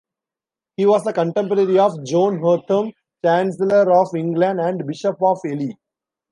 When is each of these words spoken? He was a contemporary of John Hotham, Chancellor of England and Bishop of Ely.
He 0.77 0.87
was 0.87 1.05
a 1.05 1.13
contemporary 1.13 1.77
of 1.77 2.03
John 2.03 2.39
Hotham, 2.39 2.91
Chancellor 3.23 3.93
of 3.95 4.07
England 4.15 4.59
and 4.59 4.87
Bishop 4.87 5.21
of 5.21 5.37
Ely. 5.45 5.73